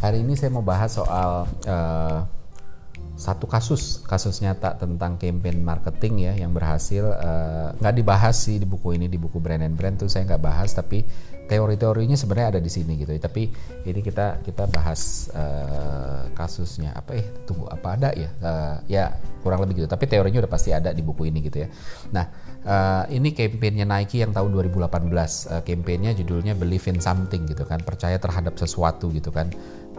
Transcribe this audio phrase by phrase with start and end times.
[0.00, 2.24] Hari ini saya mau bahas soal uh,
[3.20, 8.64] satu kasus kasus nyata tentang campaign marketing ya yang berhasil uh, nggak dibahas sih di
[8.64, 11.04] buku ini di buku brand and brand tuh saya nggak bahas tapi
[11.50, 13.10] teori-teorinya sebenarnya ada di sini gitu.
[13.18, 13.50] Tapi
[13.84, 18.30] ini kita kita bahas uh, kasusnya apa eh tunggu apa ada ya?
[18.40, 19.04] Uh, ya
[19.42, 19.88] kurang lebih gitu.
[19.90, 21.68] Tapi teorinya udah pasti ada di buku ini gitu ya.
[22.14, 22.24] Nah
[22.62, 27.82] uh, ini campaignnya Nike yang tahun 2018 uh, campaignnya judulnya Believe in Something gitu kan
[27.82, 29.50] percaya terhadap sesuatu gitu kan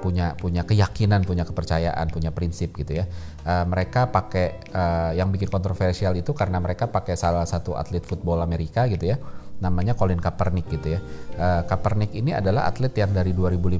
[0.02, 3.06] punya punya keyakinan, punya kepercayaan, punya prinsip gitu ya.
[3.46, 8.42] Uh, mereka pakai uh, yang bikin kontroversial itu karena mereka pakai salah satu atlet football
[8.42, 9.22] Amerika gitu ya,
[9.62, 11.00] namanya Colin Kaepernick gitu ya.
[11.38, 13.78] Uh, Kaepernick ini adalah atlet yang dari 2015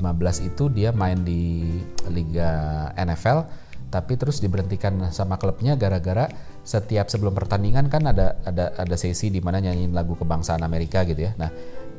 [0.54, 1.66] itu dia main di
[2.14, 2.50] liga
[2.94, 3.50] NFL,
[3.90, 6.30] tapi terus diberhentikan sama klubnya gara-gara
[6.62, 11.26] setiap sebelum pertandingan kan ada ada ada sesi di mana nyanyiin lagu kebangsaan Amerika gitu
[11.26, 11.34] ya.
[11.36, 11.50] Nah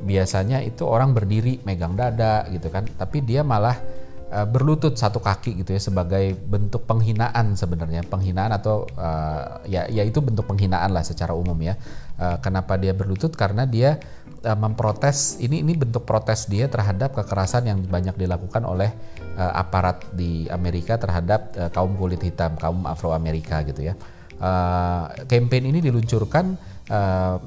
[0.02, 3.78] biasanya itu orang berdiri megang dada gitu kan, tapi dia malah
[4.32, 8.02] uh, berlutut satu kaki gitu ya sebagai bentuk penghinaan sebenarnya.
[8.08, 11.76] Penghinaan atau uh, ya ya itu bentuk penghinaan lah secara umum ya.
[12.16, 13.36] Uh, kenapa dia berlutut?
[13.36, 14.00] Karena dia
[14.42, 18.90] uh, memprotes ini ini bentuk protes dia terhadap kekerasan yang banyak dilakukan oleh
[19.36, 23.94] uh, aparat di Amerika terhadap uh, kaum kulit hitam kaum Afro Amerika gitu ya.
[24.42, 26.58] Uh, campaign ini diluncurkan
[26.90, 27.38] uh,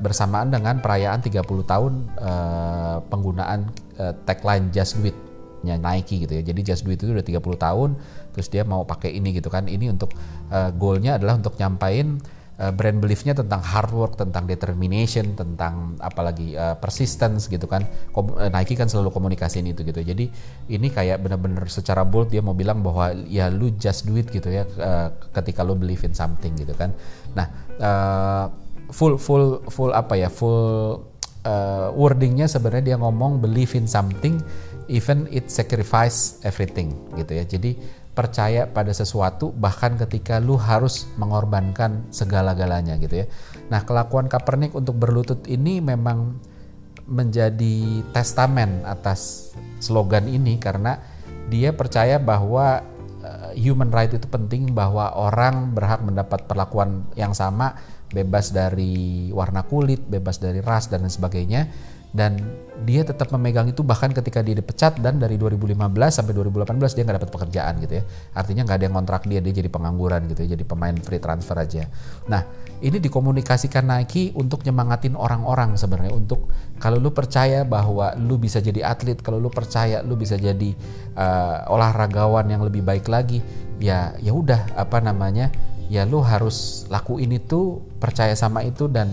[0.00, 3.68] bersamaan dengan perayaan 30 tahun uh, penggunaan
[4.00, 5.29] uh, tagline Just Do It
[5.66, 6.42] nya Nike gitu ya.
[6.42, 7.90] Jadi Just Do It itu udah 30 tahun
[8.32, 9.66] terus dia mau pakai ini gitu kan.
[9.66, 10.12] Ini untuk
[10.50, 12.20] uh, goalnya adalah untuk nyampain
[12.60, 17.88] uh, brand beliefnya tentang hard work, tentang determination, tentang apalagi uh, persistence gitu kan.
[18.12, 20.04] Kom uh, Nike kan selalu komunikasiin itu gitu.
[20.04, 20.28] Jadi
[20.68, 24.52] ini kayak bener-bener secara bold dia mau bilang bahwa ya lu just do it gitu
[24.52, 26.92] ya uh, ketika lu believe in something gitu kan.
[27.32, 27.46] Nah,
[27.80, 28.44] uh,
[28.92, 30.28] full full full apa ya?
[30.28, 31.09] full
[31.44, 34.40] uh, wordingnya sebenarnya dia ngomong believe in something
[34.90, 37.44] even it sacrifice everything gitu ya.
[37.46, 37.78] Jadi
[38.10, 43.26] percaya pada sesuatu bahkan ketika lu harus mengorbankan segala-galanya gitu ya.
[43.70, 46.42] Nah, kelakuan Kaepernick untuk berlutut ini memang
[47.06, 49.50] menjadi testamen atas
[49.82, 50.98] slogan ini karena
[51.50, 52.82] dia percaya bahwa
[53.22, 57.74] uh, human right itu penting bahwa orang berhak mendapat perlakuan yang sama
[58.10, 61.70] bebas dari warna kulit, bebas dari ras dan lain sebagainya.
[62.10, 62.42] Dan
[62.82, 65.78] dia tetap memegang itu bahkan ketika dia dipecat dan dari 2015
[66.10, 68.04] sampai 2018 dia nggak dapat pekerjaan gitu ya.
[68.34, 71.54] Artinya nggak ada yang kontrak dia dia jadi pengangguran gitu ya jadi pemain free transfer
[71.54, 71.86] aja.
[72.26, 72.42] Nah
[72.82, 76.10] ini dikomunikasikan Nike untuk nyemangatin orang-orang sebenarnya.
[76.10, 76.50] Untuk
[76.82, 80.74] kalau lu percaya bahwa lu bisa jadi atlet kalau lu percaya lu bisa jadi
[81.14, 83.38] uh, olahragawan yang lebih baik lagi
[83.78, 85.48] ya ya udah apa namanya
[85.90, 89.10] ya lu harus lakuin itu percaya sama itu dan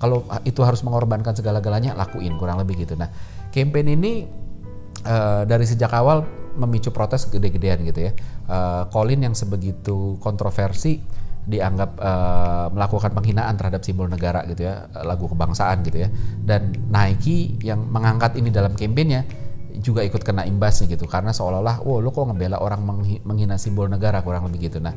[0.00, 2.96] kalau itu harus mengorbankan segala-galanya lakuin kurang lebih gitu.
[2.96, 3.12] Nah
[3.52, 4.24] campaign ini
[5.04, 6.24] uh, dari sejak awal
[6.56, 8.12] memicu protes gede-gedean gitu ya.
[8.48, 10.98] Uh, Colin yang sebegitu kontroversi
[11.44, 16.08] dianggap uh, melakukan penghinaan terhadap simbol negara gitu ya lagu kebangsaan gitu ya.
[16.40, 21.98] Dan Nike yang mengangkat ini dalam kampanyenya juga ikut kena imbasnya gitu karena seolah-olah wow
[21.98, 22.86] lo kok ngebela orang
[23.26, 24.78] menghina simbol negara kurang lebih gitu.
[24.80, 24.94] Nah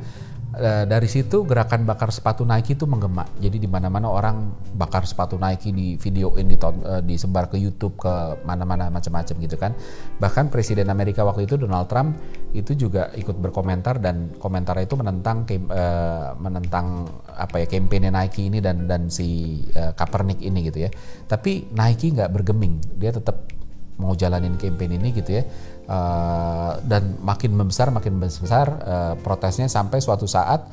[0.87, 3.27] dari situ gerakan bakar sepatu Nike itu menggema.
[3.37, 8.39] Jadi di mana-mana orang bakar sepatu Nike di videoin di uh, disebar ke YouTube ke
[8.47, 9.75] mana-mana macam-macam gitu kan.
[10.23, 12.15] Bahkan presiden Amerika waktu itu Donald Trump
[12.55, 18.63] itu juga ikut berkomentar dan komentarnya itu menentang uh, menentang apa ya kampanye Nike ini
[18.63, 20.89] dan dan si uh, Kaepernick ini gitu ya.
[21.27, 22.79] Tapi Nike nggak bergeming.
[22.95, 23.56] Dia tetap
[23.97, 25.43] mau jalanin campaign ini gitu ya.
[25.87, 30.67] Uh, dan makin membesar makin besar uh, protesnya sampai suatu saat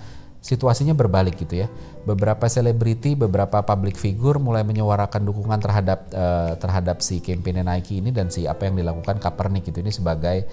[0.44, 1.68] situasinya berbalik gitu ya.
[2.04, 8.12] Beberapa selebriti beberapa public figure mulai menyuarakan dukungan terhadap uh, terhadap si kampanye Nike ini
[8.12, 10.44] dan si apa yang dilakukan Kaepernick itu ini sebagai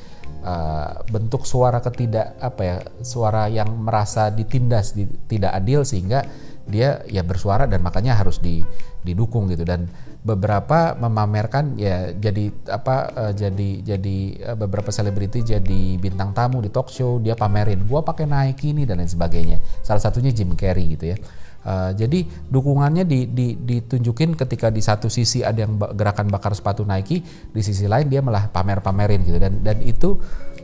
[0.48, 6.24] uh, bentuk suara ketidak apa ya suara yang merasa ditindas di, tidak adil sehingga
[6.72, 8.64] dia ya bersuara dan makanya harus di,
[9.04, 9.68] didukung gitu.
[9.68, 9.92] Dan
[10.22, 14.18] beberapa memamerkan ya jadi apa uh, jadi jadi
[14.54, 18.86] uh, beberapa selebriti jadi bintang tamu di talk show dia pamerin gua pakai Nike ini
[18.86, 19.58] dan lain sebagainya.
[19.82, 21.18] Salah satunya Jim Carrey gitu ya.
[21.62, 26.82] Uh, jadi dukungannya di, di, ditunjukin ketika di satu sisi ada yang gerakan bakar sepatu
[26.82, 27.22] Nike,
[27.54, 29.38] di sisi lain dia malah pamer-pamerin gitu.
[29.38, 30.18] Dan dan itu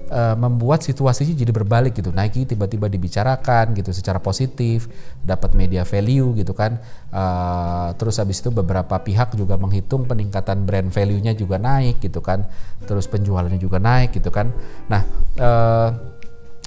[0.09, 2.11] uh, membuat situasinya jadi berbalik gitu.
[2.11, 4.87] Nike tiba-tiba dibicarakan gitu secara positif,
[5.23, 6.81] dapat media value gitu kan.
[7.13, 12.43] Uh, terus habis itu beberapa pihak juga menghitung peningkatan brand value-nya juga naik gitu kan.
[12.83, 14.51] Terus penjualannya juga naik gitu kan.
[14.89, 15.01] Nah,
[15.39, 16.16] uh,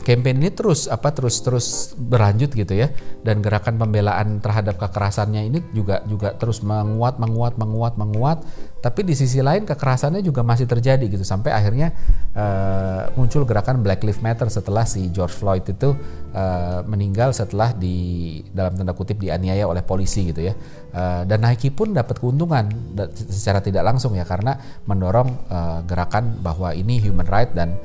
[0.02, 2.91] campaign ini terus apa terus terus berlanjut gitu ya.
[3.20, 8.38] Dan gerakan pembelaan terhadap kekerasannya ini juga juga terus menguat menguat menguat menguat.
[8.81, 11.20] Tapi di sisi lain kekerasannya juga masih terjadi gitu.
[11.20, 11.93] Sampai akhirnya
[12.32, 15.93] uh, muncul gerakan Black Lives Matter setelah si George Floyd itu
[16.32, 20.56] uh, meninggal setelah di dalam tanda kutip dianiaya oleh polisi gitu ya.
[20.97, 22.73] Uh, dan Nike pun dapat keuntungan
[23.12, 24.25] secara tidak langsung ya.
[24.25, 24.56] Karena
[24.88, 27.76] mendorong uh, gerakan bahwa ini human right dan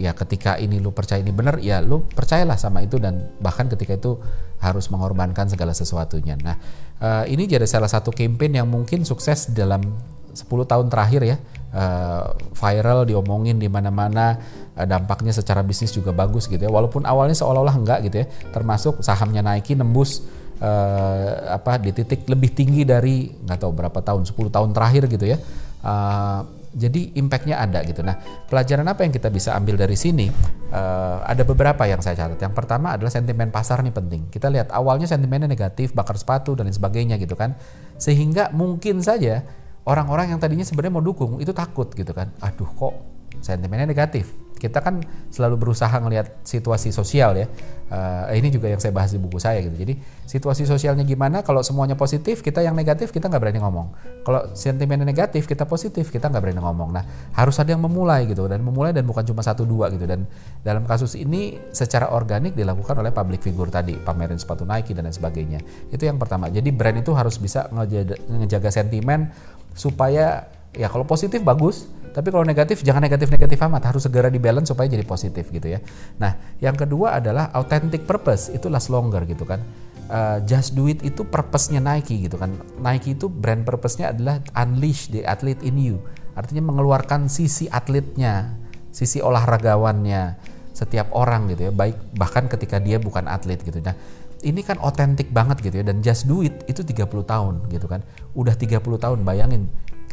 [0.00, 4.00] ya ketika ini lu percaya ini benar ya lu percayalah sama itu dan bahkan ketika
[4.00, 4.16] itu
[4.56, 6.40] harus mengorbankan segala sesuatunya.
[6.40, 6.56] Nah
[7.04, 9.84] uh, ini jadi salah satu campaign yang mungkin sukses dalam
[10.32, 11.36] 10 tahun terakhir ya.
[11.70, 14.34] Uh, viral diomongin di mana-mana
[14.74, 16.72] uh, dampaknya secara bisnis juga bagus gitu ya.
[16.72, 18.26] Walaupun awalnya seolah-olah enggak gitu ya
[18.56, 20.24] termasuk sahamnya Nike nembus
[20.64, 25.26] uh, apa di titik lebih tinggi dari nggak tahu berapa tahun 10 tahun terakhir gitu
[25.28, 25.38] ya.
[25.84, 28.00] Uh, jadi impactnya ada gitu.
[28.06, 30.30] Nah, pelajaran apa yang kita bisa ambil dari sini?
[30.70, 32.38] Uh, ada beberapa yang saya catat.
[32.38, 34.30] Yang pertama adalah sentimen pasar nih penting.
[34.30, 37.58] Kita lihat awalnya sentimennya negatif, bakar sepatu dan lain sebagainya gitu kan,
[37.98, 39.42] sehingga mungkin saja
[39.82, 42.30] orang-orang yang tadinya sebenarnya mau dukung itu takut gitu kan.
[42.38, 42.94] Aduh kok
[43.40, 45.00] sentimennya negatif kita kan
[45.32, 47.48] selalu berusaha ngelihat situasi sosial ya.
[47.90, 49.74] Uh, ini juga yang saya bahas di buku saya gitu.
[49.74, 51.42] Jadi situasi sosialnya gimana?
[51.42, 53.88] Kalau semuanya positif, kita yang negatif kita nggak berani ngomong.
[54.22, 56.94] Kalau sentimennya negatif, kita positif kita nggak berani ngomong.
[56.94, 57.02] Nah
[57.34, 60.06] harus ada yang memulai gitu dan memulai dan bukan cuma satu dua gitu.
[60.06, 60.28] Dan
[60.62, 65.16] dalam kasus ini secara organik dilakukan oleh public figure tadi, pamerin sepatu Nike dan lain
[65.16, 65.58] sebagainya.
[65.90, 66.46] Itu yang pertama.
[66.46, 69.34] Jadi brand itu harus bisa ngejaga sentimen
[69.74, 74.90] supaya ya kalau positif bagus tapi kalau negatif jangan negatif-negatif amat, harus segera dibalance supaya
[74.90, 75.78] jadi positif gitu ya.
[76.18, 79.62] Nah, yang kedua adalah authentic purpose, itu last longer gitu kan.
[80.10, 82.50] Uh, just do it itu purpose-nya Nike gitu kan.
[82.82, 86.02] Nike itu brand purpose-nya adalah unleash the athlete in you.
[86.34, 88.58] Artinya mengeluarkan sisi atletnya,
[88.90, 93.78] sisi olahragawannya setiap orang gitu ya, baik bahkan ketika dia bukan atlet gitu.
[93.78, 93.94] Nah,
[94.42, 98.02] ini kan otentik banget gitu ya dan just do it itu 30 tahun gitu kan.
[98.34, 99.70] Udah 30 tahun bayangin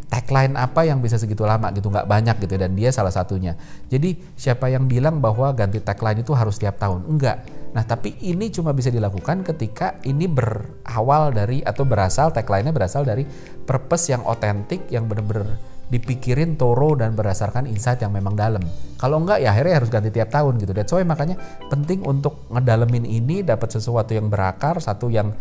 [0.08, 3.60] tagline apa yang bisa segitu lama gitu nggak banyak gitu dan dia salah satunya
[3.92, 7.44] jadi siapa yang bilang bahwa ganti tagline itu harus tiap tahun enggak
[7.76, 13.28] nah tapi ini cuma bisa dilakukan ketika ini berawal dari atau berasal tagline-nya berasal dari
[13.68, 18.60] purpose yang otentik yang benar-benar dipikirin toro dan berdasarkan insight yang memang dalam.
[19.00, 20.76] Kalau enggak ya akhirnya harus ganti tiap tahun gitu.
[20.76, 21.40] That's why makanya
[21.72, 25.32] penting untuk ngedalemin ini dapat sesuatu yang berakar, satu yang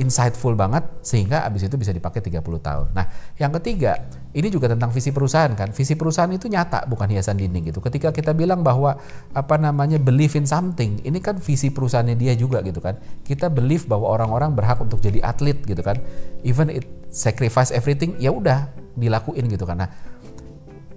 [0.00, 2.86] insightful banget sehingga abis itu bisa dipakai 30 tahun.
[2.96, 3.06] Nah,
[3.36, 5.74] yang ketiga, ini juga tentang visi perusahaan kan.
[5.76, 7.84] Visi perusahaan itu nyata bukan hiasan dinding gitu.
[7.84, 8.96] Ketika kita bilang bahwa
[9.36, 12.96] apa namanya believe in something, ini kan visi perusahaannya dia juga gitu kan.
[13.26, 16.00] Kita believe bahwa orang-orang berhak untuk jadi atlet gitu kan.
[16.40, 19.84] Even it sacrifice everything, ya udah dilakuin gitu kan.
[19.84, 19.90] Nah,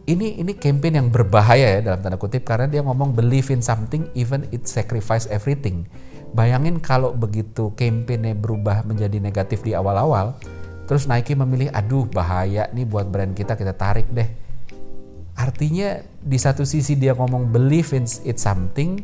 [0.05, 4.05] ini ini campaign yang berbahaya ya dalam tanda kutip karena dia ngomong believe in something
[4.13, 5.89] even it sacrifice everything
[6.35, 10.35] Bayangin kalau begitu campaignnya berubah menjadi negatif di awal-awal,
[10.83, 14.27] terus Nike memilih, aduh bahaya nih buat brand kita, kita tarik deh.
[15.39, 18.99] Artinya di satu sisi dia ngomong believe in it something,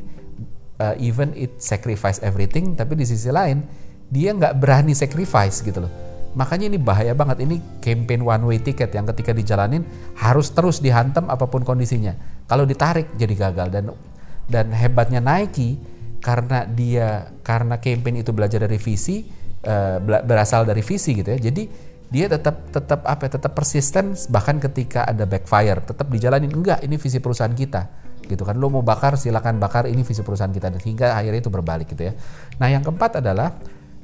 [0.83, 3.63] uh, even it sacrifice everything, tapi di sisi lain
[4.11, 6.10] dia nggak berani sacrifice gitu loh.
[6.31, 7.43] Makanya ini bahaya banget.
[7.43, 9.83] Ini campaign one way ticket yang ketika dijalanin
[10.15, 12.15] harus terus dihantam apa pun kondisinya.
[12.47, 13.67] Kalau ditarik jadi gagal.
[13.67, 13.91] Dan
[14.47, 15.75] dan hebatnya Nike
[16.21, 19.25] karena dia karena campaign itu belajar dari visi
[19.65, 21.39] uh, berasal dari visi gitu ya.
[21.39, 21.63] Jadi
[22.11, 25.83] dia tetap tetap apa ya, tetap persisten bahkan ketika ada backfire.
[25.83, 26.51] Tetap dijalanin.
[26.51, 27.87] Enggak ini visi perusahaan kita
[28.23, 28.55] gitu kan.
[28.55, 29.83] Lo mau bakar silakan bakar.
[29.87, 30.71] Ini visi perusahaan kita.
[30.79, 32.13] Hingga akhirnya itu berbalik gitu ya.
[32.59, 33.55] Nah yang keempat adalah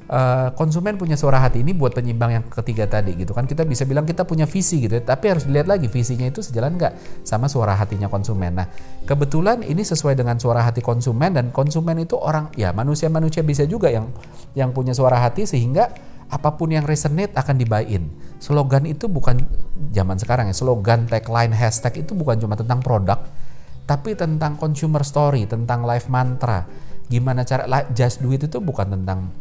[0.08, 3.84] uh, konsumen punya suara hati ini buat penyimbang yang ketiga tadi gitu kan kita bisa
[3.84, 7.46] bilang kita punya visi gitu ya, tapi harus dilihat lagi visinya itu sejalan nggak sama
[7.46, 8.58] suara hatinya konsumen.
[8.58, 8.66] Nah
[9.04, 13.92] kebetulan ini sesuai dengan suara hati konsumen dan konsumen itu orang ya manusia-manusia bisa juga
[13.92, 14.08] yang
[14.56, 15.92] yang punya suara hati sehingga
[16.28, 18.12] apa pun yang resonate akan dibayin.
[18.36, 19.48] Slogan itu bukan
[19.90, 23.16] zaman sekarang ya, slogan, tagline, hashtag itu bukan cuma tentang produk,
[23.88, 26.68] tapi tentang consumer story, tentang life mantra.
[27.08, 27.64] Gimana cara
[27.96, 29.32] just do it itu bukan tentang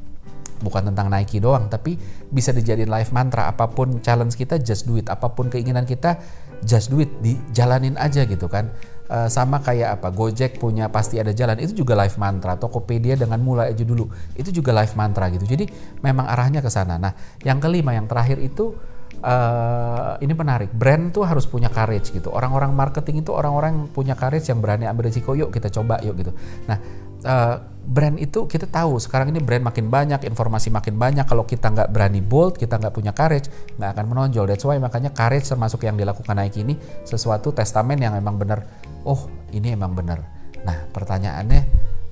[0.61, 1.95] bukan tentang Nike doang tapi
[2.29, 5.07] bisa dijadiin life mantra apa pun challenge kita just do it.
[5.07, 6.19] Apa pun keinginan kita
[6.65, 7.11] just do it.
[7.21, 8.69] Dijalanin aja gitu kan.
[9.07, 12.59] Uh, sama kayak apa Gojek punya pasti ada jalan itu juga live mantra.
[12.59, 15.47] Tokopedia dengan mulai aja dulu itu juga live mantra gitu.
[15.47, 15.63] Jadi
[16.03, 16.99] memang arahnya ke sana.
[16.99, 17.15] Nah
[17.47, 18.75] yang kelima yang terakhir itu
[19.23, 20.69] uh, ini menarik.
[20.75, 22.29] Brand tuh harus punya courage gitu.
[22.29, 26.31] Orang-orang marketing itu orang-orang punya courage yang berani ambil risiko yuk kita coba yuk gitu.
[26.67, 27.55] Nah uh,
[27.87, 31.27] brand itu kita tahu sekarang ini brand makin banyak informasi makin banyak.
[31.27, 34.47] Kalau kita nggak berani bold kita nggak punya courage nggak akan menonjol.
[34.47, 38.63] That's why makanya courage termasuk yang dilakukan Nike ini sesuatu testamen yang memang benar.
[39.03, 40.23] Oh ini emang benar.
[40.63, 41.61] Nah pertanyaannya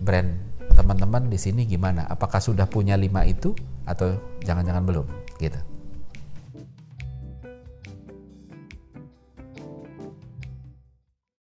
[0.04, 0.30] brand
[0.76, 2.08] teman-teman di sini gimana?
[2.12, 3.56] Apakah sudah punya lima itu
[3.88, 5.08] atau jangan-jangan belum?
[5.40, 5.75] Gitu